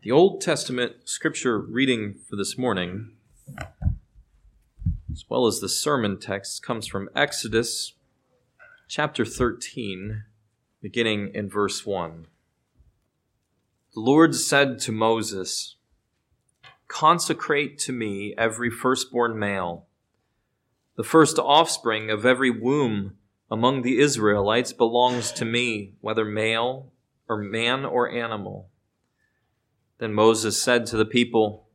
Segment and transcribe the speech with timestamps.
[0.00, 3.16] The Old Testament scripture reading for this morning,
[5.10, 7.94] as well as the sermon text, comes from Exodus
[8.86, 10.22] chapter 13,
[10.80, 12.28] beginning in verse 1.
[13.94, 15.74] The Lord said to Moses,
[16.86, 19.88] Consecrate to me every firstborn male,
[20.94, 23.16] the first offspring of every womb
[23.50, 26.92] among the Israelites belongs to me, whether male
[27.28, 28.70] or man or animal.
[29.98, 31.66] Then Moses said to the people,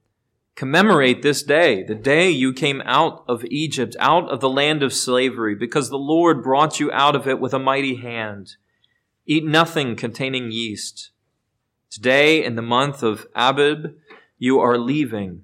[0.56, 4.94] Commemorate this day, the day you came out of Egypt, out of the land of
[4.94, 8.56] slavery, because the Lord brought you out of it with a mighty hand.
[9.26, 11.10] Eat nothing containing yeast.
[11.90, 13.96] Today, in the month of Abib,
[14.38, 15.44] you are leaving.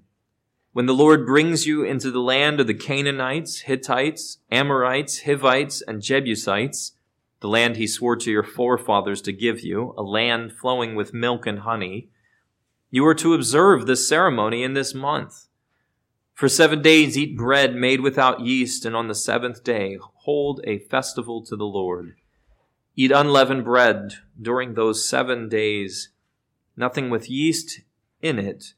[0.71, 6.01] When the Lord brings you into the land of the Canaanites, Hittites, Amorites, Hivites, and
[6.01, 6.93] Jebusites,
[7.39, 11.47] the land he swore to your forefathers to give you, a land flowing with milk
[11.47, 12.09] and honey,
[12.91, 15.47] you are to observe this ceremony in this month.
[16.33, 20.79] For seven days eat bread made without yeast, and on the seventh day hold a
[20.79, 22.15] festival to the Lord.
[22.95, 26.09] Eat unleavened bread during those seven days.
[26.75, 27.81] Nothing with yeast
[28.21, 28.73] in it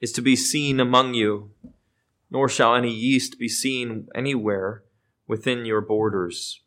[0.00, 1.50] is to be seen among you,
[2.30, 4.84] nor shall any yeast be seen anywhere
[5.26, 6.60] within your borders.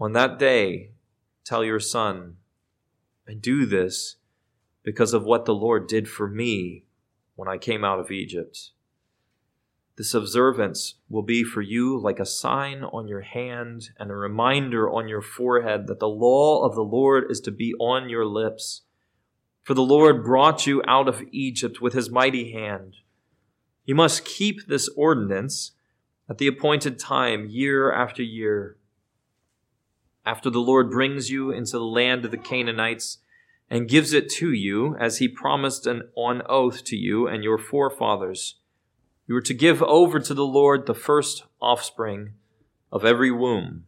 [0.00, 0.92] On that day,
[1.44, 2.36] tell your son,
[3.28, 4.16] I do this
[4.82, 6.84] because of what the Lord did for me
[7.34, 8.70] when I came out of Egypt.
[9.96, 14.90] This observance will be for you like a sign on your hand and a reminder
[14.90, 18.82] on your forehead that the law of the Lord is to be on your lips.
[19.62, 22.96] For the Lord brought you out of Egypt with his mighty hand.
[23.84, 25.72] You must keep this ordinance
[26.28, 28.78] at the appointed time, year after year.
[30.24, 33.18] After the Lord brings you into the land of the Canaanites,
[33.72, 37.56] and gives it to you as he promised an, on oath to you and your
[37.56, 38.56] forefathers.
[39.26, 42.34] You are to give over to the Lord the first offspring
[42.92, 43.84] of every womb.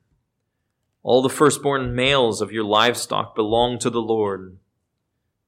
[1.03, 4.57] All the firstborn males of your livestock belong to the Lord.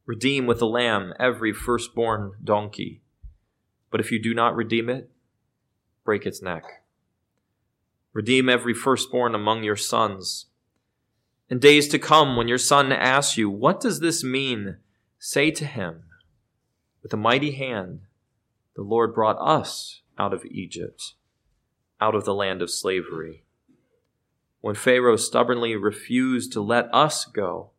[0.05, 3.01] Redeem with a lamb every firstborn donkey.
[3.91, 5.11] But if you do not redeem it,
[6.05, 6.65] break its neck.
[8.13, 10.45] Redeem every firstborn among your sons
[11.49, 14.79] in days to come, when your son asks you, What does this mean?
[15.19, 16.05] say to him,
[17.03, 18.01] With a mighty hand,
[18.75, 21.15] the Lord brought us out of Egypt,
[22.01, 23.45] out of the land of slavery.
[24.61, 27.71] When Pharaoh stubbornly refused to let us go,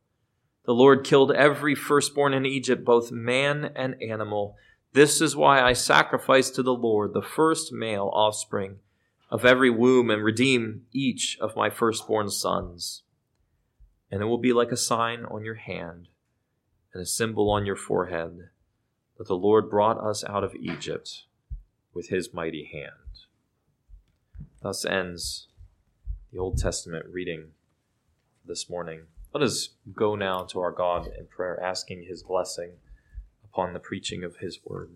[0.66, 4.56] the Lord killed every firstborn in Egypt, both man and animal.
[4.94, 8.80] This is why I sacrifice to the Lord the first male offspring
[9.30, 13.04] of every womb and redeem each of my firstborn sons
[14.12, 16.08] and it will be like a sign on your hand
[16.94, 18.50] and a symbol on your forehead
[19.18, 21.24] that the Lord brought us out of Egypt
[21.94, 22.92] with his mighty hand.
[24.62, 25.48] Thus ends
[26.32, 27.52] the Old Testament reading
[28.46, 29.02] this morning.
[29.34, 32.74] Let us go now to our God in prayer, asking his blessing
[33.44, 34.92] upon the preaching of his word.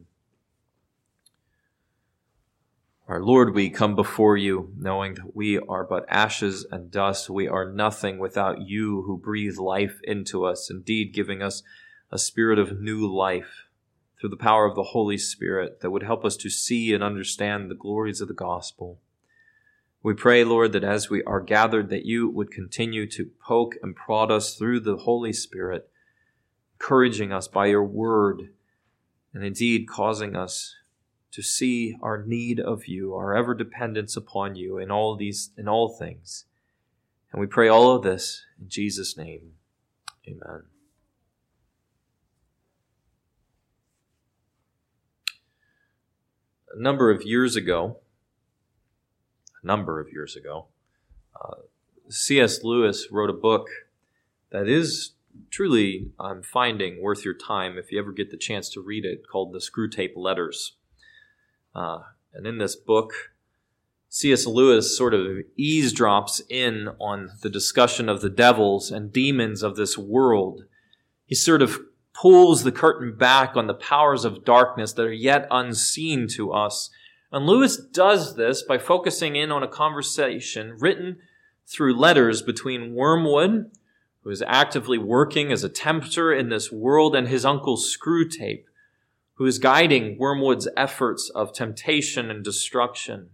[3.12, 7.30] Our Lord, we come before you knowing that we are but ashes and dust.
[7.30, 11.62] We are nothing without you who breathe life into us, indeed giving us
[12.10, 13.68] a spirit of new life
[14.18, 17.70] through the power of the Holy Spirit that would help us to see and understand
[17.70, 19.02] the glories of the gospel.
[20.02, 23.94] We pray, Lord, that as we are gathered, that you would continue to poke and
[23.94, 25.90] prod us through the Holy Spirit,
[26.80, 28.54] encouraging us by your word,
[29.34, 30.78] and indeed causing us
[31.32, 35.68] to see our need of you, our ever dependence upon you in all these in
[35.68, 36.46] all things.
[37.32, 39.54] And we pray all of this in Jesus' name.
[40.28, 40.64] Amen.
[46.74, 47.98] A number of years ago,
[49.62, 50.68] a number of years ago,
[51.36, 51.62] uh,
[52.10, 52.64] C.S.
[52.64, 53.68] Lewis wrote a book
[54.52, 55.12] that is
[55.50, 59.28] truly, I'm finding, worth your time if you ever get the chance to read it,
[59.30, 60.74] called The Screwtape Letters.
[61.74, 62.00] Uh,
[62.34, 63.14] and in this book,
[64.10, 64.46] C.S.
[64.46, 69.98] Lewis sort of eavesdrops in on the discussion of the devils and demons of this
[69.98, 70.64] world.
[71.26, 71.80] He sort of
[72.14, 76.90] pulls the curtain back on the powers of darkness that are yet unseen to us.
[77.32, 81.20] And Lewis does this by focusing in on a conversation written
[81.66, 83.72] through letters between Wormwood,
[84.24, 88.66] who is actively working as a tempter in this world, and his uncle Screwtape,
[89.42, 93.32] who is guiding Wormwood's efforts of temptation and destruction.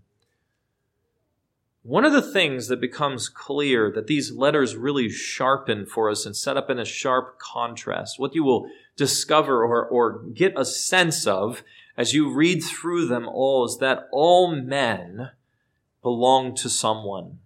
[1.83, 6.33] One of the things that becomes clear that these letters really sharpen for us and
[6.33, 11.27] set up in a sharp contrast, what you will discover or, or get a sense
[11.27, 11.61] of
[11.97, 15.31] as you read through them all is that all men
[16.01, 17.39] belong to someone.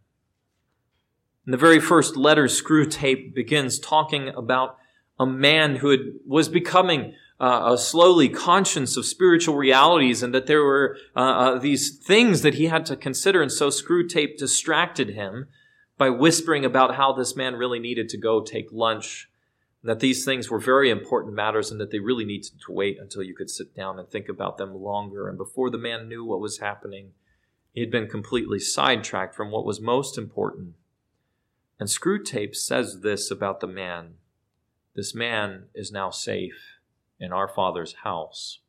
[1.48, 4.78] In the very first letter, Screwtape begins talking about
[5.20, 10.64] a man who had, was becoming uh, slowly conscious of spiritual realities and that there
[10.64, 13.42] were uh, uh, these things that he had to consider.
[13.42, 15.48] And so Screwtape distracted him
[15.98, 19.28] by whispering about how this man really needed to go take lunch,
[19.84, 23.24] that these things were very important matters and that they really needed to wait until
[23.24, 25.28] you could sit down and think about them longer.
[25.28, 27.14] And before the man knew what was happening,
[27.74, 30.76] he had been completely sidetracked from what was most important.
[31.80, 34.16] And Screwtape says this about the man.
[34.94, 36.71] This man is now safe
[37.22, 38.60] in our Father's house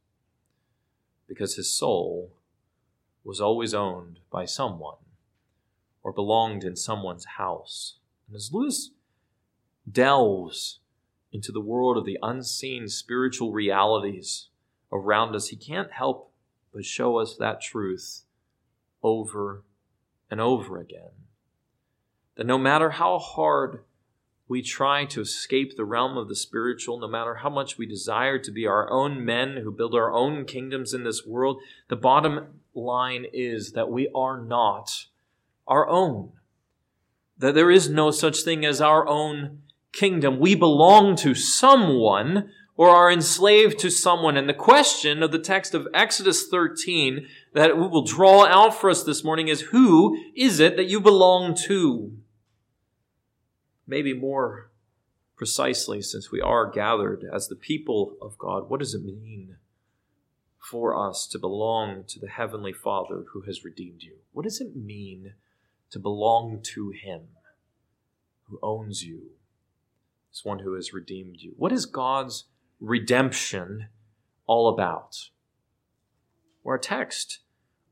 [1.26, 2.36] because his soul
[3.24, 4.98] was always owned by someone
[6.02, 7.96] or belonged in someone's house.
[8.28, 8.90] And as Lewis
[9.90, 10.80] delves
[11.32, 14.48] into the world of the unseen spiritual realities
[14.92, 16.30] around us, he can't help
[16.74, 18.24] but show us that truth
[19.02, 19.64] over
[20.30, 21.10] and over again.
[22.36, 23.84] That no matter how hard
[24.52, 28.38] we try to escape the realm of the spiritual, no matter how much we desire
[28.38, 31.58] to be our own men who build our own kingdoms in this world,
[31.88, 35.06] the bottom line is that we are not
[35.66, 36.32] our own.
[37.38, 40.38] That there is no such thing as our own kingdom.
[40.38, 44.36] We belong to someone or are enslaved to someone.
[44.36, 48.90] And the question of the text of Exodus 13 that we will draw out for
[48.90, 52.12] us this morning is who is it that you belong to?
[53.86, 54.70] Maybe more
[55.36, 59.56] precisely, since we are gathered as the people of God, what does it mean
[60.58, 64.18] for us to belong to the Heavenly Father who has redeemed you?
[64.32, 65.34] What does it mean
[65.90, 67.22] to belong to Him
[68.44, 69.32] who owns you,
[70.30, 71.54] this one who has redeemed you?
[71.56, 72.44] What is God's
[72.80, 73.88] redemption
[74.46, 75.30] all about?
[76.62, 77.40] Well, our text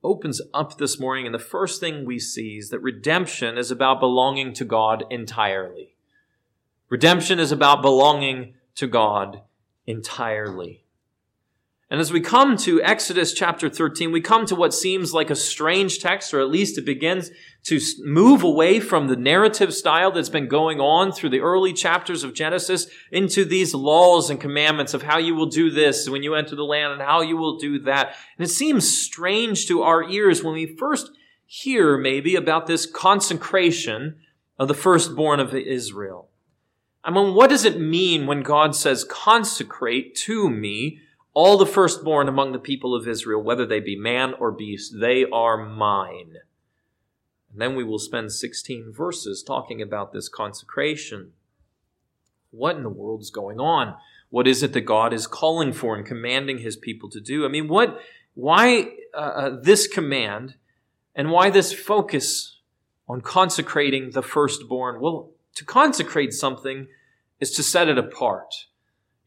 [0.02, 4.00] opens up this morning, and the first thing we see is that redemption is about
[4.00, 5.96] belonging to God entirely.
[6.88, 9.42] Redemption is about belonging to God
[9.86, 10.84] entirely.
[11.90, 15.34] And as we come to Exodus chapter 13, we come to what seems like a
[15.34, 17.32] strange text, or at least it begins
[17.64, 22.22] to move away from the narrative style that's been going on through the early chapters
[22.22, 26.36] of Genesis into these laws and commandments of how you will do this when you
[26.36, 28.14] enter the land and how you will do that.
[28.38, 31.10] And it seems strange to our ears when we first
[31.44, 34.20] hear maybe about this consecration
[34.60, 36.28] of the firstborn of Israel.
[37.02, 41.00] I mean, what does it mean when God says, consecrate to me
[41.32, 45.24] all the firstborn among the people of Israel, whether they be man or beast, they
[45.32, 46.36] are mine.
[47.52, 51.32] And then we will spend 16 verses talking about this consecration.
[52.50, 53.94] What in the world is going on?
[54.30, 57.44] What is it that God is calling for and commanding his people to do?
[57.44, 58.00] I mean, what,
[58.34, 60.54] why uh, uh this command
[61.14, 62.58] and why this focus
[63.08, 65.00] on consecrating the firstborn?
[65.00, 66.86] Well, to consecrate something
[67.40, 68.66] is to set it apart.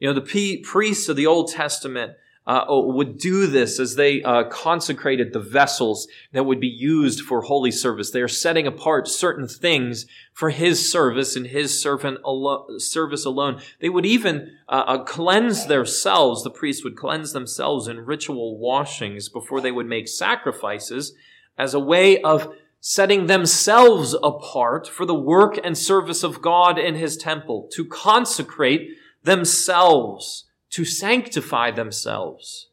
[0.04, 4.22] You know, the priests of the Old Testament uh, oh, would do this as they
[4.22, 8.12] uh, consecrated the vessels that would be used for holy service.
[8.12, 13.62] They are setting apart certain things for His service and His servant alo- service alone.
[13.80, 16.44] They would even uh, uh cleanse themselves.
[16.44, 21.14] The priests would cleanse themselves in ritual washings before they would make sacrifices
[21.58, 26.96] as a way of setting themselves apart for the work and service of God in
[26.96, 32.70] His temple, to consecrate themselves, to sanctify themselves.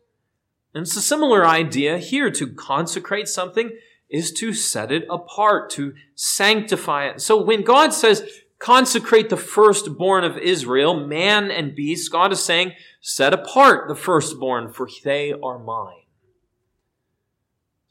[0.74, 2.30] And it's a similar idea here.
[2.30, 3.70] To consecrate something
[4.08, 7.20] is to set it apart, to sanctify it.
[7.20, 8.28] So when God says,
[8.58, 14.72] consecrate the firstborn of Israel, man and beast, God is saying, set apart the firstborn,
[14.72, 16.04] for they are mine.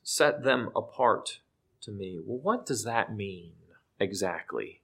[0.04, 1.40] Set them apart
[1.82, 2.20] to me.
[2.26, 3.52] Well, what does that mean
[4.00, 4.79] exactly?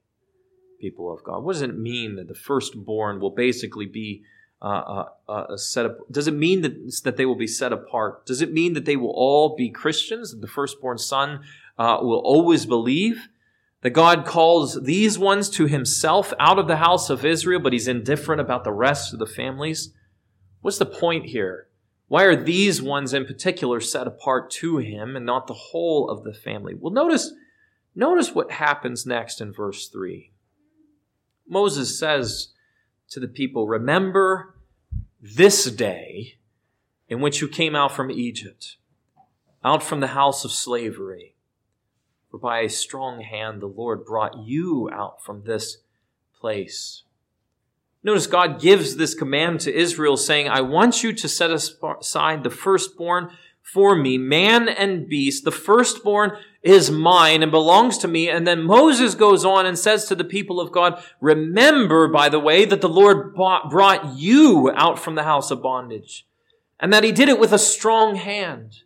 [0.78, 1.42] People of God?
[1.42, 4.22] What does it mean that the firstborn will basically be
[4.62, 5.98] uh, uh, uh, set up?
[6.10, 8.26] Does it mean that, that they will be set apart?
[8.26, 10.30] Does it mean that they will all be Christians?
[10.30, 11.40] That the firstborn son
[11.78, 13.28] uh, will always believe?
[13.82, 17.86] That God calls these ones to himself out of the house of Israel, but he's
[17.86, 19.92] indifferent about the rest of the families?
[20.62, 21.68] What's the point here?
[22.08, 26.24] Why are these ones in particular set apart to him and not the whole of
[26.24, 26.74] the family?
[26.74, 27.32] Well, notice,
[27.94, 30.30] notice what happens next in verse 3.
[31.48, 32.48] Moses says
[33.10, 34.54] to the people, Remember
[35.20, 36.34] this day
[37.08, 38.76] in which you came out from Egypt,
[39.64, 41.34] out from the house of slavery.
[42.30, 45.78] For by a strong hand the Lord brought you out from this
[46.38, 47.02] place.
[48.02, 52.50] Notice God gives this command to Israel saying, I want you to set aside the
[52.50, 53.30] firstborn
[53.72, 55.44] for me, man and beast.
[55.44, 56.32] The firstborn
[56.62, 58.30] is mine and belongs to me.
[58.30, 62.38] And then Moses goes on and says to the people of God, remember, by the
[62.38, 66.26] way, that the Lord brought you out from the house of bondage
[66.78, 68.82] and that he did it with a strong hand.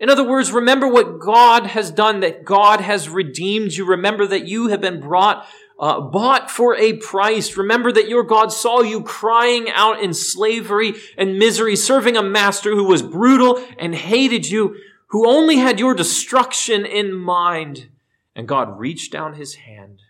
[0.00, 3.84] In other words, remember what God has done, that God has redeemed you.
[3.84, 5.46] Remember that you have been brought
[5.82, 7.56] uh, bought for a price.
[7.56, 12.70] Remember that your God saw you crying out in slavery and misery, serving a master
[12.70, 14.76] who was brutal and hated you,
[15.08, 17.88] who only had your destruction in mind.
[18.36, 20.02] And God reached down his hand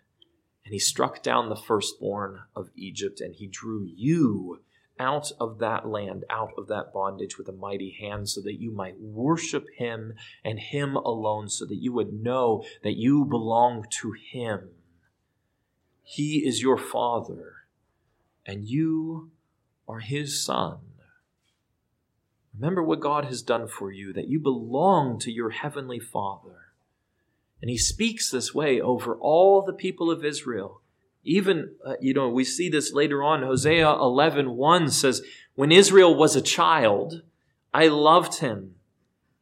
[0.67, 4.61] and he struck down the firstborn of Egypt and he drew you
[5.01, 8.71] out of that land, out of that bondage with a mighty hand, so that you
[8.71, 10.13] might worship him
[10.45, 14.69] and him alone, so that you would know that you belong to him.
[16.03, 17.55] He is your Father,
[18.45, 19.31] and you
[19.89, 20.79] are His Son.
[22.55, 26.73] Remember what God has done for you, that you belong to your Heavenly Father.
[27.61, 30.81] And He speaks this way over all the people of Israel.
[31.25, 33.43] Even, uh, you know, we see this later on.
[33.43, 35.23] Hosea 11 1 says,
[35.55, 37.23] When Israel was a child,
[37.73, 38.75] I loved him.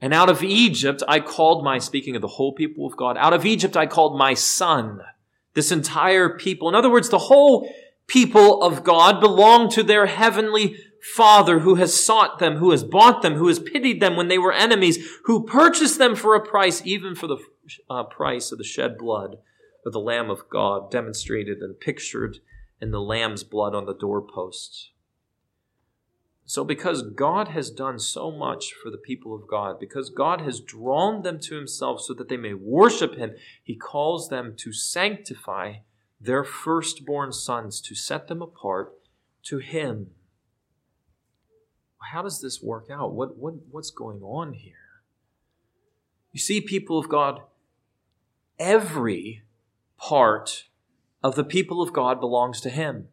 [0.00, 3.32] And out of Egypt I called my, speaking of the whole people of God, out
[3.32, 5.00] of Egypt I called my son.
[5.54, 7.68] This entire people, in other words, the whole
[8.06, 10.76] people of God belong to their heavenly
[11.14, 14.38] Father who has sought them, who has bought them, who has pitied them when they
[14.38, 17.38] were enemies, who purchased them for a price, even for the
[17.88, 19.36] uh, price of the shed blood
[19.86, 22.38] of the Lamb of God, demonstrated and pictured
[22.80, 24.90] in the Lamb's blood on the doorposts.
[26.50, 30.58] So, because God has done so much for the people of God, because God has
[30.58, 35.74] drawn them to Himself so that they may worship Him, He calls them to sanctify
[36.20, 38.98] their firstborn sons, to set them apart
[39.44, 40.08] to Him.
[42.10, 43.12] How does this work out?
[43.12, 45.04] What, what, what's going on here?
[46.32, 47.42] You see, people of God,
[48.58, 49.44] every
[49.96, 50.64] part
[51.22, 53.06] of the people of God belongs to Him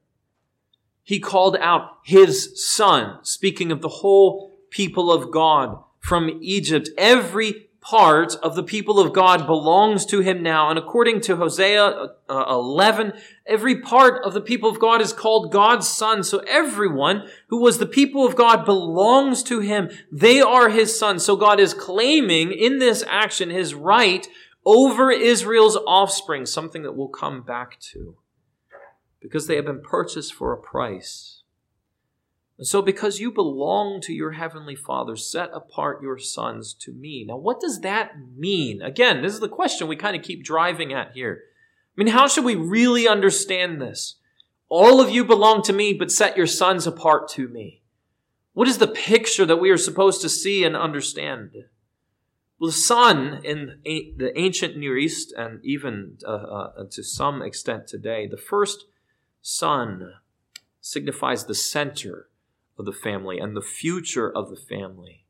[1.07, 6.89] he called out his son, speaking of the whole people of God from Egypt.
[6.97, 10.69] Every part of the people of God belongs to him now.
[10.69, 13.13] And according to Hosea uh, 11,
[13.45, 16.25] every part of the people of God is called God's son.
[16.25, 19.89] So everyone who was the people of God belongs to him.
[20.11, 21.19] They are his son.
[21.19, 24.27] So God is claiming in this action his right
[24.65, 28.17] over Israel's offspring, something that we'll come back to
[29.19, 31.41] because they have been purchased for a price.
[32.57, 37.23] And so, because you belong to your heavenly Father, set apart your sons to me.
[37.27, 38.81] Now, what does that mean?
[38.81, 41.43] Again, this is the question we kind of keep driving at here.
[41.95, 44.15] I mean, how should we really understand this?
[44.69, 47.83] All of you belong to me, but set your sons apart to me.
[48.53, 51.51] What is the picture that we are supposed to see and understand?
[52.59, 57.87] Well, the son in the ancient Near East, and even uh, uh, to some extent
[57.87, 58.85] today, the first
[59.47, 60.13] son
[60.81, 62.27] signifies the center
[62.77, 65.23] of the family and the future of the family.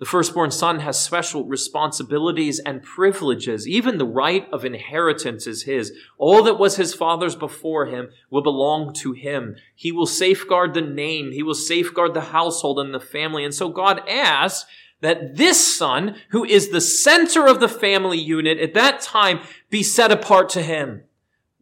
[0.00, 3.68] The firstborn son has special responsibilities and privileges.
[3.68, 5.92] Even the right of inheritance is his.
[6.18, 9.54] All that was his father's before him will belong to him.
[9.76, 11.30] He will safeguard the name.
[11.30, 13.44] He will safeguard the household and the family.
[13.44, 14.68] And so God asks
[15.02, 19.38] that this son, who is the center of the family unit at that time,
[19.70, 21.04] be set apart to him.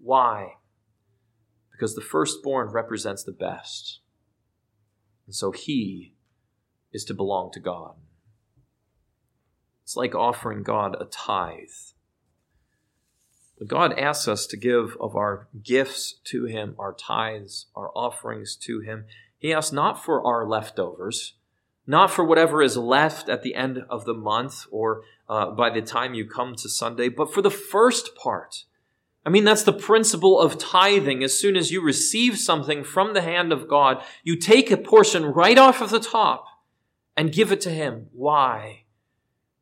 [0.02, 0.54] Why?
[1.84, 4.00] Because the firstborn represents the best.
[5.26, 6.14] And so he
[6.94, 7.96] is to belong to God.
[9.82, 11.58] It's like offering God a tithe.
[13.58, 18.56] But God asks us to give of our gifts to Him, our tithes, our offerings
[18.62, 19.04] to Him.
[19.36, 21.34] He asks not for our leftovers,
[21.86, 25.82] not for whatever is left at the end of the month or uh, by the
[25.82, 28.64] time you come to Sunday, but for the first part
[29.26, 31.24] I mean, that's the principle of tithing.
[31.24, 35.24] As soon as you receive something from the hand of God, you take a portion
[35.24, 36.46] right off of the top
[37.16, 38.08] and give it to Him.
[38.12, 38.84] Why?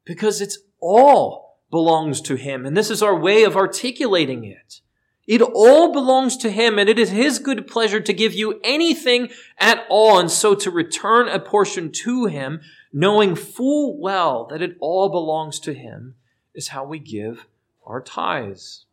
[0.05, 2.67] Because it's all belongs to Him.
[2.67, 4.81] And this is our way of articulating it.
[5.29, 9.31] It all belongs to Him and it is His good pleasure to give you anything
[9.59, 10.19] at all.
[10.19, 12.61] And so to return a portion to Him,
[12.93, 16.17] knowing full well that it all belongs to Him,
[16.53, 17.47] is how we give
[17.87, 18.87] our tithes.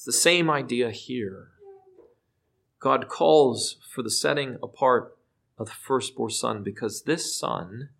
[0.00, 1.48] It's the same idea here.
[2.78, 5.14] God calls for the setting apart
[5.58, 7.90] of the firstborn son because this son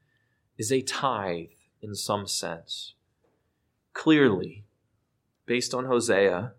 [0.57, 1.50] is a tithe
[1.83, 2.95] in some sense.
[3.92, 4.64] clearly,
[5.45, 6.54] based on Hosea,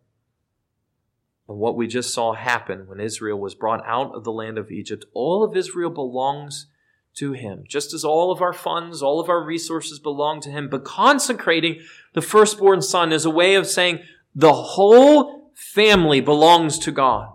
[1.50, 4.70] and what we just saw happen when Israel was brought out of the land of
[4.70, 6.68] Egypt, all of Israel belongs
[7.16, 10.70] to Him, just as all of our funds, all of our resources belong to Him.
[10.70, 11.82] But consecrating
[12.14, 14.04] the firstborn son is a way of saying
[14.36, 17.32] the whole family belongs to God.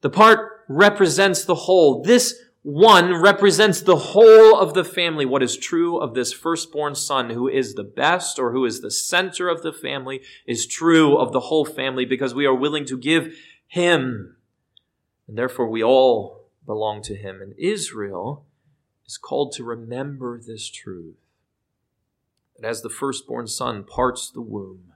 [0.00, 2.02] The part represents the whole.
[2.02, 5.24] This one represents the whole of the family.
[5.24, 8.90] What is true of this firstborn son, who is the best or who is the
[8.90, 12.98] center of the family, is true of the whole family because we are willing to
[12.98, 13.34] give
[13.66, 14.36] him.
[15.26, 17.40] And therefore, we all belong to him.
[17.40, 18.44] And Israel
[19.06, 21.16] is called to remember this truth
[22.56, 24.92] that as the firstborn son parts the womb,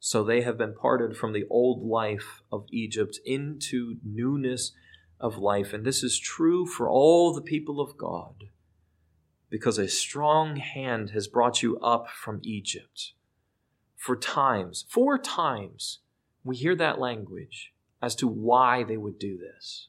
[0.00, 4.72] so they have been parted from the old life of Egypt into newness
[5.20, 5.72] of life.
[5.72, 8.44] And this is true for all the people of God
[9.50, 13.12] because a strong hand has brought you up from Egypt.
[13.96, 16.00] For times, four times,
[16.44, 19.88] we hear that language as to why they would do this.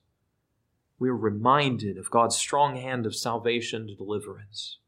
[0.97, 4.79] We are reminded of God's strong hand of salvation to deliverance.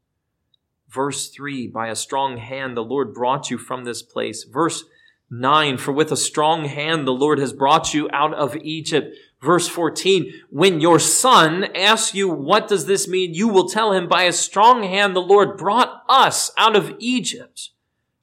[0.88, 4.44] Verse 3 By a strong hand the Lord brought you from this place.
[4.44, 4.84] Verse
[5.32, 9.16] 9 For with a strong hand the Lord has brought you out of Egypt.
[9.40, 13.34] Verse 14, when your son asks you, what does this mean?
[13.34, 17.70] You will tell him, by a strong hand, the Lord brought us out of Egypt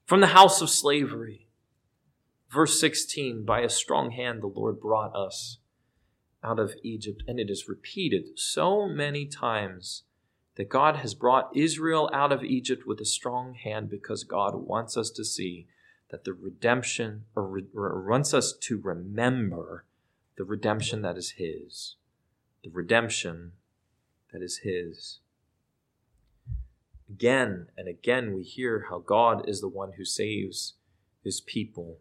[0.06, 1.48] from the house of slavery.
[2.50, 5.58] Verse 16, by a strong hand, the Lord brought us
[6.44, 7.24] out of Egypt.
[7.28, 10.04] And it is repeated so many times
[10.56, 14.96] that God has brought Israel out of Egypt with a strong hand because God wants
[14.96, 15.68] us to see
[16.10, 19.86] that the redemption, or, or wants us to remember
[20.38, 21.96] the redemption that is His.
[22.64, 23.54] The redemption
[24.34, 25.20] that is His.
[27.10, 30.74] Again and again, we hear how God is the one who saves
[31.24, 31.98] His people.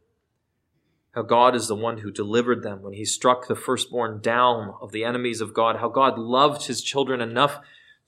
[1.12, 4.92] How God is the one who delivered them when He struck the firstborn down of
[4.92, 5.76] the enemies of God.
[5.76, 7.58] How God loved His children enough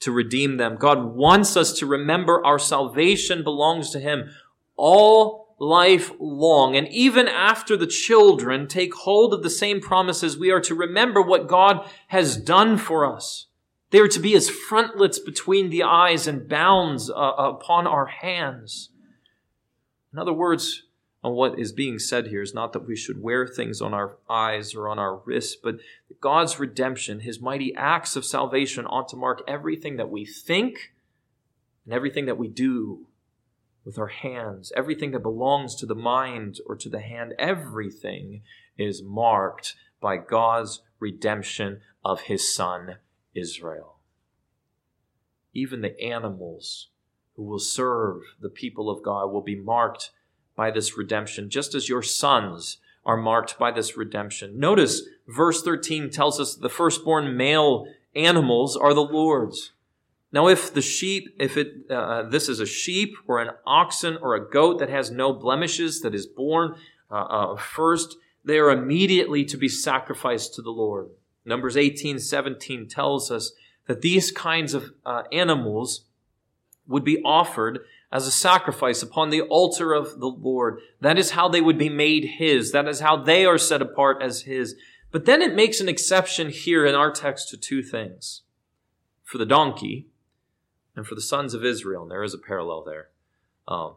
[0.00, 0.76] to redeem them.
[0.76, 4.30] God wants us to remember our salvation belongs to Him.
[4.76, 6.74] All life long.
[6.74, 11.22] And even after the children take hold of the same promises, we are to remember
[11.22, 13.46] what God has done for us.
[13.90, 18.88] They are to be as frontlets between the eyes and bounds uh, upon our hands.
[20.12, 20.84] In other words,
[21.20, 24.74] what is being said here is not that we should wear things on our eyes
[24.74, 25.76] or on our wrists, but
[26.20, 30.92] God's redemption, his mighty acts of salvation ought to mark everything that we think
[31.84, 33.06] and everything that we do
[33.84, 34.72] with our hands.
[34.76, 38.42] Everything that belongs to the mind or to the hand, everything
[38.76, 42.96] is marked by God's redemption of his son,
[43.34, 43.96] Israel.
[45.52, 46.88] Even the animals
[47.34, 50.10] who will serve the people of God will be marked
[50.54, 54.58] by this redemption, just as your sons are marked by this redemption.
[54.58, 59.72] Notice verse 13 tells us the firstborn male animals are the Lord's.
[60.32, 64.34] Now, if the sheep, if it, uh, this is a sheep or an oxen or
[64.34, 66.76] a goat that has no blemishes, that is born
[67.10, 71.08] uh, uh, first, they are immediately to be sacrificed to the Lord.
[71.44, 73.52] Numbers 18, 17 tells us
[73.86, 76.04] that these kinds of uh, animals
[76.86, 77.80] would be offered
[78.12, 80.80] as a sacrifice upon the altar of the Lord.
[81.00, 82.72] That is how they would be made His.
[82.72, 84.76] That is how they are set apart as His.
[85.10, 88.42] But then it makes an exception here in our text to two things.
[89.24, 90.08] For the donkey,
[91.00, 92.02] and for the sons of Israel.
[92.02, 93.08] And there is a parallel there.
[93.66, 93.94] Um,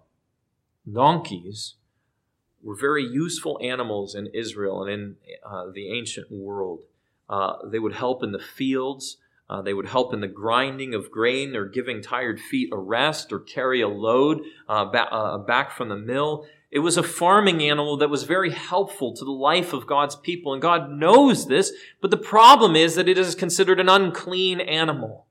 [0.90, 1.76] donkeys
[2.64, 6.84] were very useful animals in Israel and in uh, the ancient world.
[7.30, 9.18] Uh, they would help in the fields.
[9.50, 13.34] Uh, they would help in the grinding of grain or giving tired feet a rest
[13.34, 14.40] or carry a load
[14.70, 16.46] uh, ba- uh, back from the mill.
[16.72, 20.54] It was a farming animal that was very helpful to the life of God's people.
[20.54, 25.28] And God knows this, but the problem is that it is considered an unclean animal.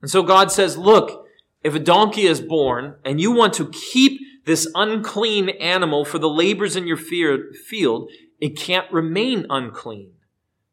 [0.00, 1.26] And so God says, look,
[1.62, 6.28] if a donkey is born and you want to keep this unclean animal for the
[6.28, 10.12] labors in your field, it can't remain unclean.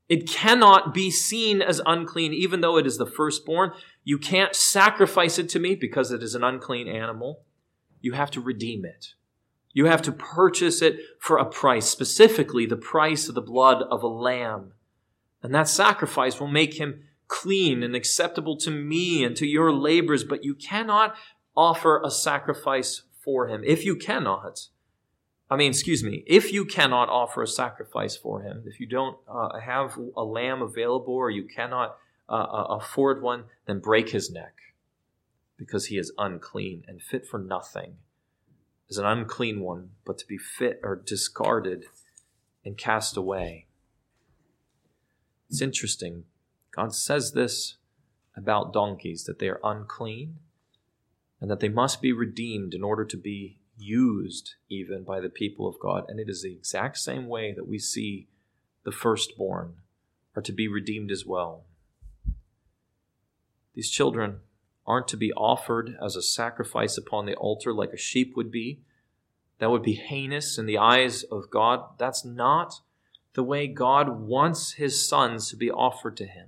[0.07, 3.71] It cannot be seen as unclean, even though it is the firstborn.
[4.03, 7.41] You can't sacrifice it to me because it is an unclean animal.
[8.01, 9.15] You have to redeem it.
[9.73, 14.03] You have to purchase it for a price, specifically the price of the blood of
[14.03, 14.73] a lamb.
[15.41, 20.23] And that sacrifice will make him clean and acceptable to me and to your labors,
[20.23, 21.15] but you cannot
[21.55, 23.63] offer a sacrifice for him.
[23.65, 24.67] If you cannot,
[25.49, 29.17] I mean, excuse me, if you cannot offer a sacrifice for him, if you don't
[29.27, 31.97] uh, have a lamb available or you cannot
[32.29, 34.53] uh, uh, afford one, then break his neck
[35.57, 37.97] because he is unclean and fit for nothing
[38.89, 41.85] is an unclean one, but to be fit or discarded
[42.63, 43.67] and cast away.
[45.49, 46.25] It's interesting.
[46.75, 47.77] God says this
[48.35, 50.39] about donkeys that they are unclean
[51.39, 55.67] and that they must be redeemed in order to be used even by the people
[55.67, 56.05] of God.
[56.09, 58.27] And it is the exact same way that we see
[58.83, 59.75] the firstborn
[60.35, 61.63] are to be redeemed as well.
[63.73, 64.39] These children
[64.87, 68.81] aren't to be offered as a sacrifice upon the altar like a sheep would be.
[69.59, 71.97] That would be heinous in the eyes of God.
[71.97, 72.81] That's not
[73.33, 76.47] the way God wants his sons to be offered to him.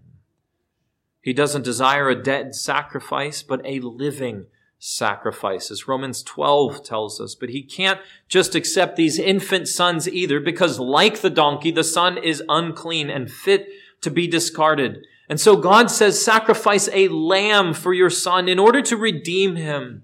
[1.21, 4.45] He doesn't desire a dead sacrifice, but a living
[4.79, 7.35] sacrifice, as Romans 12 tells us.
[7.35, 12.17] But he can't just accept these infant sons either, because like the donkey, the son
[12.17, 13.67] is unclean and fit
[14.01, 15.05] to be discarded.
[15.27, 20.03] And so God says, sacrifice a lamb for your son in order to redeem him.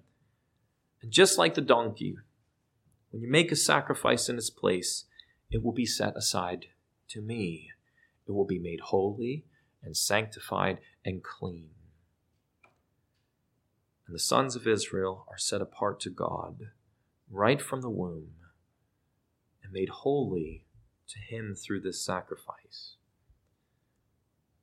[1.01, 2.17] And just like the donkey,
[3.11, 5.05] when you make a sacrifice in its place,
[5.51, 6.65] it will be set aside
[7.09, 7.69] to me.
[8.27, 9.45] It will be made holy
[9.83, 11.69] and sanctified and clean.
[14.07, 16.69] And the sons of Israel are set apart to God
[17.29, 18.31] right from the womb
[19.63, 20.65] and made holy
[21.07, 22.95] to Him through this sacrifice.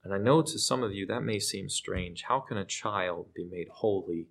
[0.02, 2.24] And I know to some of you that may seem strange.
[2.28, 4.28] How can a child be made holy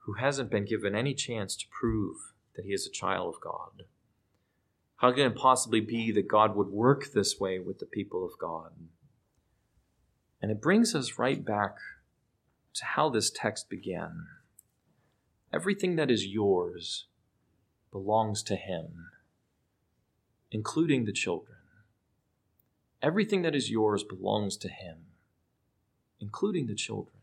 [0.00, 2.16] who hasn't been given any chance to prove
[2.56, 3.86] that he is a child of God?
[4.96, 8.38] How can it possibly be that God would work this way with the people of
[8.38, 8.72] God?
[10.44, 11.78] And it brings us right back
[12.74, 14.26] to how this text began.
[15.50, 17.06] Everything that is yours
[17.90, 19.06] belongs to Him,
[20.50, 21.56] including the children.
[23.00, 25.06] Everything that is yours belongs to Him,
[26.20, 27.22] including the children.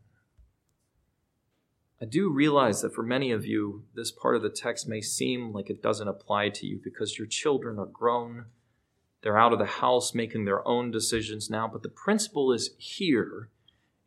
[2.01, 5.53] I do realize that for many of you, this part of the text may seem
[5.53, 8.45] like it doesn't apply to you because your children are grown.
[9.21, 11.67] They're out of the house making their own decisions now.
[11.67, 13.49] But the principle is here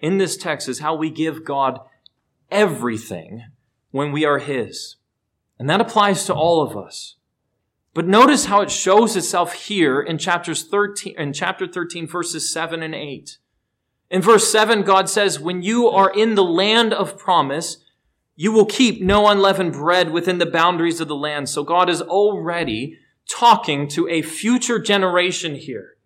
[0.01, 1.81] in this text is how we give God
[2.51, 3.45] everything
[3.91, 4.97] when we are His.
[5.59, 7.17] And that applies to all of us.
[7.95, 12.83] But notice how it shows itself here in chapters 13, in chapter 13, verses 7
[12.83, 13.39] and 8.
[14.11, 17.79] In verse 7, God says, When you are in the land of promise,
[18.35, 21.49] you will keep no unleavened bread within the boundaries of the land.
[21.49, 22.99] So God is already
[23.29, 25.97] talking to a future generation here.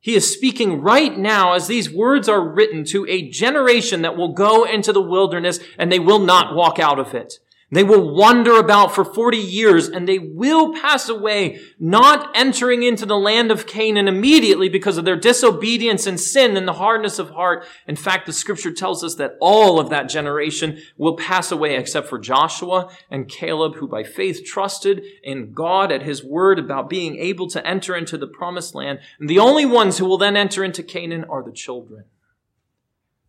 [0.00, 4.32] He is speaking right now as these words are written to a generation that will
[4.32, 7.34] go into the wilderness and they will not walk out of it.
[7.72, 13.06] They will wander about for 40 years and they will pass away, not entering into
[13.06, 17.30] the land of Canaan immediately because of their disobedience and sin and the hardness of
[17.30, 17.64] heart.
[17.88, 22.08] In fact, the scripture tells us that all of that generation will pass away except
[22.08, 27.16] for Joshua and Caleb, who by faith trusted in God at his word about being
[27.16, 28.98] able to enter into the promised land.
[29.18, 32.04] And the only ones who will then enter into Canaan are the children.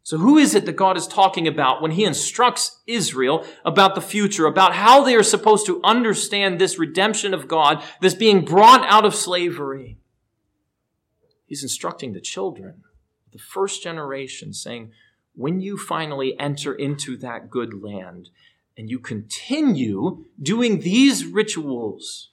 [0.05, 4.01] So who is it that God is talking about when he instructs Israel about the
[4.01, 8.85] future, about how they are supposed to understand this redemption of God, this being brought
[8.85, 9.97] out of slavery?
[11.45, 12.83] He's instructing the children,
[13.31, 14.91] the first generation, saying,
[15.35, 18.29] when you finally enter into that good land
[18.77, 22.29] and you continue doing these rituals,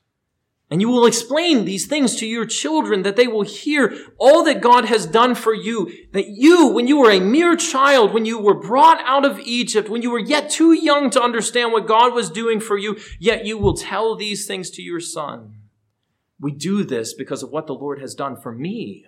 [0.71, 4.61] and you will explain these things to your children that they will hear all that
[4.61, 5.93] God has done for you.
[6.13, 9.89] That you, when you were a mere child, when you were brought out of Egypt,
[9.89, 13.45] when you were yet too young to understand what God was doing for you, yet
[13.45, 15.57] you will tell these things to your son.
[16.39, 19.07] We do this because of what the Lord has done for me.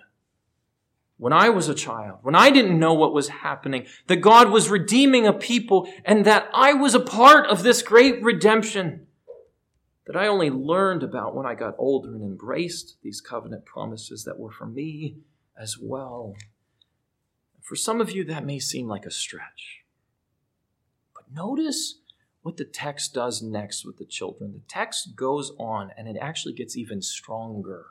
[1.15, 4.69] When I was a child, when I didn't know what was happening, that God was
[4.69, 9.07] redeeming a people and that I was a part of this great redemption
[10.05, 14.39] that I only learned about when I got older and embraced these covenant promises that
[14.39, 15.17] were for me
[15.57, 16.35] as well.
[17.61, 19.83] For some of you, that may seem like a stretch.
[21.13, 21.99] But notice
[22.41, 24.51] what the text does next with the children.
[24.51, 27.87] The text goes on and it actually gets even stronger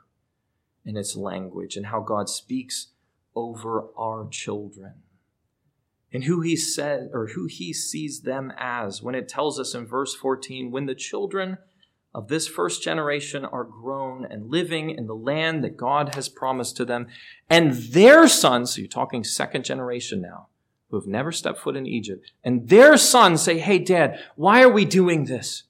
[0.85, 2.89] in its language and how God speaks
[3.35, 5.01] over our children
[6.11, 9.87] and who he said or who he sees them as when it tells us in
[9.87, 11.57] verse 14 when the children
[12.13, 16.77] of this first generation are grown and living in the land that God has promised
[16.77, 17.07] to them.
[17.49, 20.47] And their sons, so you're talking second generation now,
[20.89, 24.69] who have never stepped foot in Egypt, and their sons say, Hey, dad, why are
[24.69, 25.63] we doing this?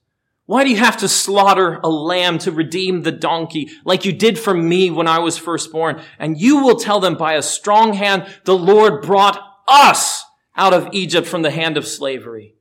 [0.46, 4.38] Why do you have to slaughter a lamb to redeem the donkey like you did
[4.38, 6.02] for me when I was first born?
[6.18, 10.22] And you will tell them by a strong hand, the Lord brought us
[10.54, 12.54] out of Egypt from the hand of slavery.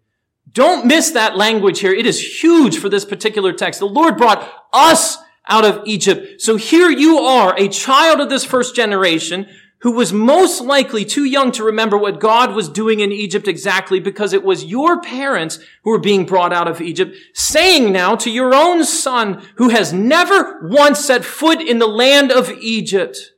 [0.54, 1.94] Don't miss that language here.
[1.94, 3.80] It is huge for this particular text.
[3.80, 6.42] The Lord brought us out of Egypt.
[6.42, 9.48] So here you are, a child of this first generation
[9.80, 14.00] who was most likely too young to remember what God was doing in Egypt exactly
[14.00, 18.32] because it was your parents who were being brought out of Egypt, saying now to
[18.32, 23.34] your own son who has never once set foot in the land of Egypt,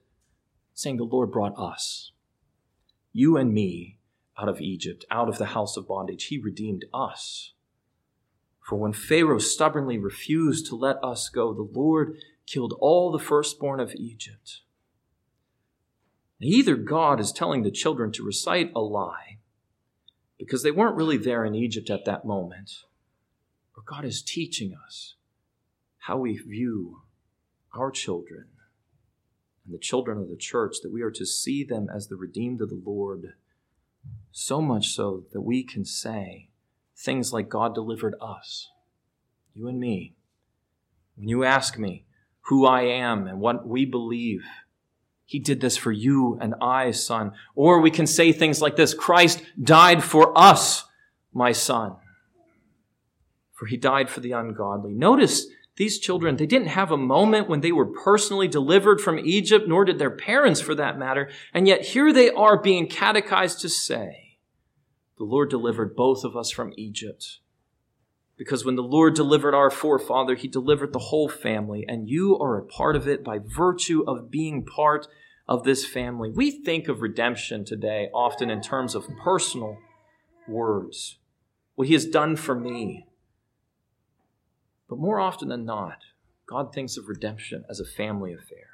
[0.76, 2.12] saying, the Lord brought us,
[3.12, 3.95] you and me,
[4.40, 6.26] out of Egypt, out of the house of bondage.
[6.26, 7.54] He redeemed us.
[8.62, 12.18] For when Pharaoh stubbornly refused to let us go, the Lord
[12.48, 14.62] killed all the firstborn of Egypt.
[16.42, 19.38] Either God is telling the children to recite a lie
[20.38, 22.84] because they weren't really there in Egypt at that moment,
[23.76, 25.16] or God is teaching us
[26.00, 27.02] how we view
[27.74, 28.48] our children
[29.66, 32.62] and the children of the church, that we are to see them as the redeemed
[32.62, 33.34] of the Lord,
[34.32, 36.50] so much so that we can say
[36.98, 38.70] things like God delivered us,
[39.54, 40.16] you and me.
[41.16, 42.06] When you ask me
[42.48, 44.44] who I am and what we believe,
[45.26, 47.32] he did this for you and I, son.
[47.56, 50.84] Or we can say things like this Christ died for us,
[51.34, 51.96] my son.
[53.54, 54.94] For he died for the ungodly.
[54.94, 59.68] Notice these children, they didn't have a moment when they were personally delivered from Egypt,
[59.68, 61.30] nor did their parents for that matter.
[61.54, 64.38] And yet here they are being catechized to say,
[65.18, 67.40] the Lord delivered both of us from Egypt.
[68.38, 72.58] Because when the Lord delivered our forefather, he delivered the whole family, and you are
[72.58, 75.08] a part of it by virtue of being part
[75.48, 76.30] of this family.
[76.30, 79.78] We think of redemption today often in terms of personal
[80.48, 81.18] words,
[81.76, 83.08] what he has done for me.
[84.90, 86.00] But more often than not,
[86.48, 88.68] God thinks of redemption as a family affair.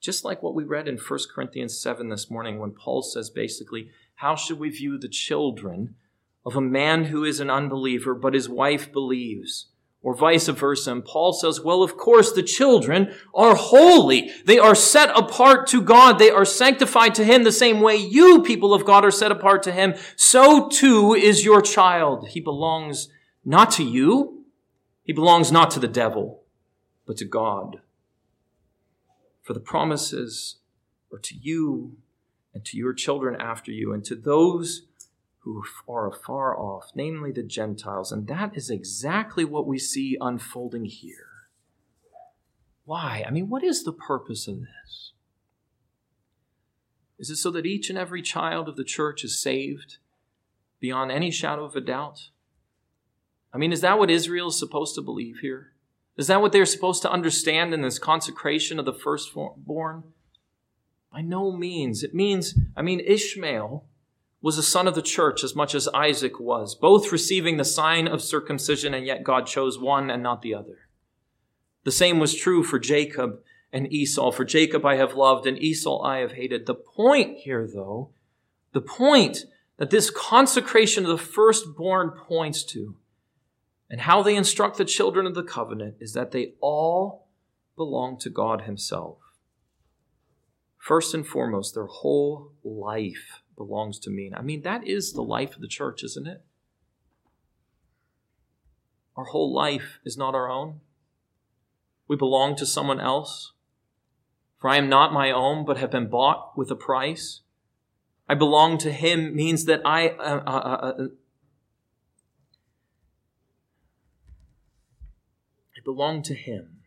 [0.00, 3.90] Just like what we read in 1 Corinthians 7 this morning when Paul says basically,
[4.16, 5.96] how should we view the children
[6.44, 9.68] of a man who is an unbeliever, but his wife believes,
[10.02, 10.92] or vice versa.
[10.92, 14.30] And Paul says, well, of course, the children are holy.
[14.44, 16.18] They are set apart to God.
[16.18, 19.62] They are sanctified to Him the same way you, people of God, are set apart
[19.62, 19.94] to Him.
[20.16, 22.28] So too is your child.
[22.28, 23.08] He belongs
[23.44, 24.43] not to you.
[25.04, 26.42] He belongs not to the devil,
[27.06, 27.80] but to God.
[29.42, 30.56] For the promises
[31.12, 31.98] are to you
[32.54, 34.86] and to your children after you and to those
[35.40, 38.10] who are afar off, namely the Gentiles.
[38.10, 41.28] And that is exactly what we see unfolding here.
[42.86, 43.22] Why?
[43.26, 45.12] I mean, what is the purpose of this?
[47.18, 49.98] Is it so that each and every child of the church is saved
[50.80, 52.30] beyond any shadow of a doubt?
[53.54, 55.72] I mean, is that what Israel is supposed to believe here?
[56.16, 60.02] Is that what they're supposed to understand in this consecration of the firstborn?
[61.12, 62.02] By no means.
[62.02, 63.84] It means, I mean, Ishmael
[64.42, 68.08] was a son of the church as much as Isaac was, both receiving the sign
[68.08, 70.88] of circumcision, and yet God chose one and not the other.
[71.84, 73.40] The same was true for Jacob
[73.72, 74.32] and Esau.
[74.32, 76.66] For Jacob I have loved, and Esau I have hated.
[76.66, 78.10] The point here, though,
[78.72, 82.96] the point that this consecration of the firstborn points to,
[83.90, 87.28] and how they instruct the children of the covenant, is that they all
[87.76, 89.18] belong to God Himself.
[90.78, 94.30] First and foremost, their whole life belongs to me.
[94.34, 96.44] I mean, that is the life of the church, isn't it?
[99.16, 100.80] Our whole life is not our own.
[102.08, 103.52] We belong to someone else.
[104.58, 107.40] For I am not my own, but have been bought with a price.
[108.28, 111.06] I belong to him means that I, uh, uh, uh, uh
[115.73, 116.80] I belong to him.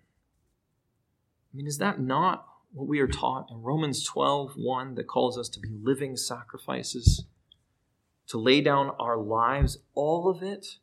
[1.53, 5.38] I mean, is that not what we are taught in Romans 12 1 that calls
[5.38, 7.25] us to be living sacrifices,
[8.27, 10.77] to lay down our lives, all of it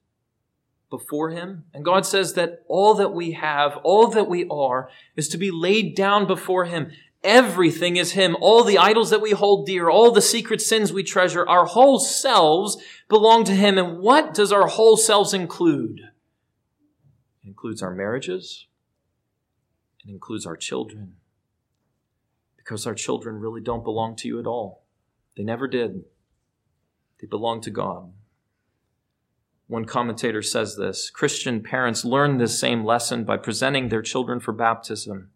[0.90, 1.64] before Him.
[1.72, 5.50] And God says that all that we have, all that we are, is to be
[5.50, 6.92] laid down before Him.
[7.22, 8.37] Everything is Him.
[8.40, 11.98] All the idols that we hold dear, all the secret sins we treasure, our whole
[11.98, 12.77] selves
[13.09, 13.79] belong to Him.
[13.79, 16.00] And what does our whole selves include?
[17.64, 18.66] Includes our marriages.
[20.05, 21.14] It includes our children
[22.59, 24.85] because our children really don't belong to you at all.
[25.35, 26.05] They never did.
[27.22, 28.12] They belong to God.
[29.66, 34.53] One commentator says this Christian parents learn this same lesson by presenting their children for
[34.53, 35.31] baptism.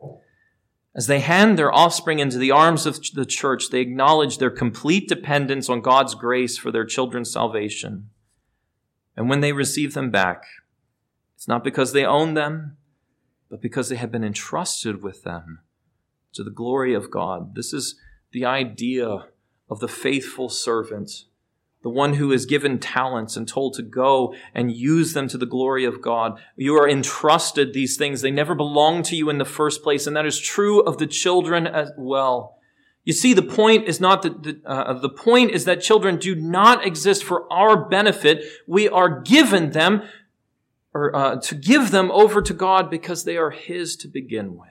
[0.94, 5.08] As they hand their offspring into the arms of the church, they acknowledge their complete
[5.08, 8.10] dependence on God's grace for their children's salvation.
[9.16, 10.44] And when they receive them back,
[11.38, 12.78] it's not because they own them,
[13.48, 15.60] but because they have been entrusted with them
[16.32, 17.54] to the glory of God.
[17.54, 17.94] This is
[18.32, 19.26] the idea
[19.70, 21.26] of the faithful servant
[21.82, 25.46] the one who is given talents and told to go and use them to the
[25.46, 26.40] glory of God.
[26.56, 28.20] You are entrusted these things.
[28.20, 31.06] They never belonged to you in the first place, and that is true of the
[31.06, 32.58] children as well.
[33.04, 36.34] You see, the point is not that the, uh, the point is that children do
[36.34, 38.44] not exist for our benefit.
[38.66, 40.02] We are given them,
[40.94, 44.68] or uh, to give them over to God because they are His to begin with.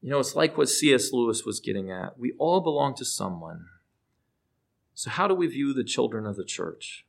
[0.00, 1.12] You know, it's like what C.S.
[1.12, 2.18] Lewis was getting at.
[2.18, 3.66] We all belong to someone.
[4.94, 7.04] So, how do we view the children of the church?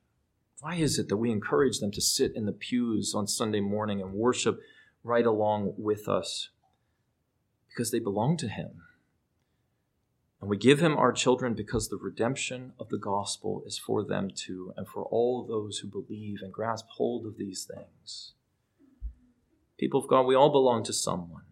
[0.59, 4.01] Why is it that we encourage them to sit in the pews on Sunday morning
[4.01, 4.59] and worship
[5.03, 6.49] right along with us?
[7.69, 8.81] Because they belong to Him.
[10.39, 14.29] And we give Him our children because the redemption of the gospel is for them
[14.33, 18.33] too, and for all those who believe and grasp hold of these things.
[19.77, 21.43] People of God, we all belong to someone.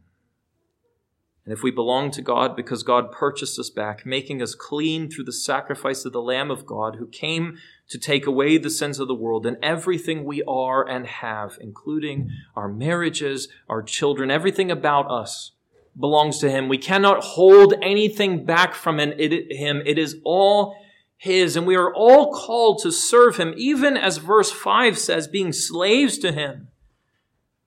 [1.45, 5.25] And if we belong to God because God purchased us back, making us clean through
[5.25, 9.07] the sacrifice of the Lamb of God who came to take away the sins of
[9.07, 15.09] the world, and everything we are and have, including our marriages, our children, everything about
[15.11, 15.51] us
[15.99, 16.67] belongs to Him.
[16.67, 19.13] We cannot hold anything back from Him.
[19.17, 20.75] It is all
[21.17, 25.53] His, and we are all called to serve Him, even as verse 5 says, being
[25.53, 26.67] slaves to Him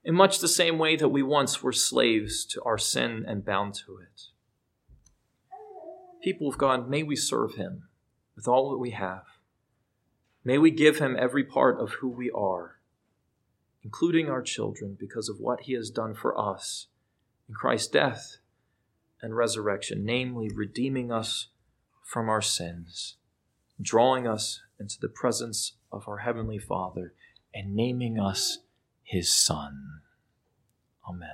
[0.04, 3.74] in much the same way that we once were slaves to our sin and bound
[3.74, 4.22] to it.
[6.22, 7.88] People of God, may we serve Him
[8.36, 9.24] with all that we have.
[10.44, 12.76] May we give Him every part of who we are,
[13.82, 16.88] including our children, because of what He has done for us
[17.48, 18.38] in Christ's death
[19.22, 21.48] and resurrection, namely redeeming us
[22.04, 23.16] from our sins,
[23.80, 27.14] drawing us into the presence of our Heavenly Father,
[27.54, 28.58] and naming us
[29.02, 30.00] his Son.
[31.08, 31.28] Amen.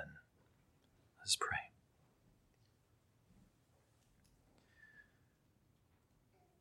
[1.19, 1.59] Let's pray.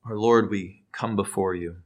[0.06, 1.83] Our Lord, we come before you.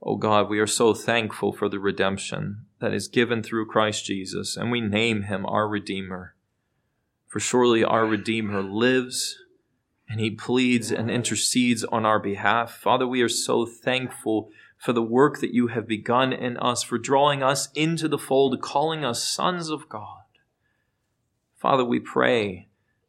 [0.00, 4.56] Oh God, we are so thankful for the redemption that is given through Christ Jesus,
[4.56, 6.34] and we name him our Redeemer.
[7.26, 9.36] For surely our Redeemer lives,
[10.08, 12.78] and he pleads and intercedes on our behalf.
[12.80, 16.96] Father, we are so thankful for the work that you have begun in us, for
[16.96, 20.22] drawing us into the fold, calling us sons of God.
[21.56, 22.67] Father, we pray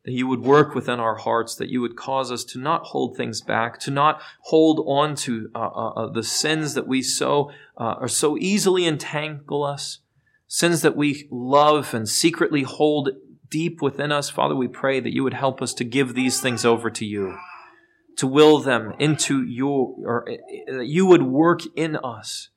[0.09, 3.15] that you would work within our hearts, that you would cause us to not hold
[3.15, 7.51] things back, to not hold on to uh, uh, uh the sins that we so
[7.77, 9.99] uh, are so easily entangle us,
[10.47, 13.09] sins that we love and secretly hold
[13.51, 14.31] deep within us.
[14.31, 17.37] Father, we pray that you would help us to give these things over to you
[18.17, 20.27] to will them into your, or
[20.65, 22.49] that you would work in us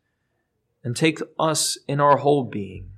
[0.83, 2.92] and take us in our whole being.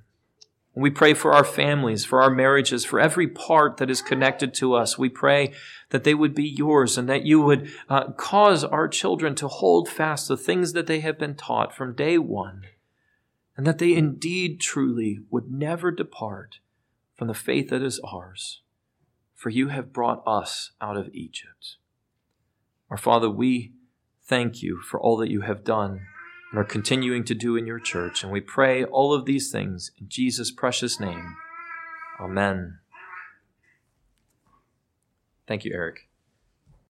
[0.77, 4.73] We pray for our families, for our marriages, for every part that is connected to
[4.73, 4.97] us.
[4.97, 5.53] We pray
[5.91, 9.87] that they would be yours and that you would uh, cause our children to hold
[9.87, 12.63] fast the things that they have been taught from day one,
[13.55, 16.59] and that they indeed truly would never depart
[17.15, 18.61] from the faith that is ours.
[19.33, 21.77] For you have brought us out of Egypt.
[22.89, 23.71] Our Father, we
[24.23, 26.07] thank you for all that you have done
[26.55, 28.23] and are continuing to do in your church.
[28.23, 31.35] And we pray all of these things in Jesus' precious name.
[32.17, 32.79] Amen.
[35.47, 36.04] Thank you, Eric.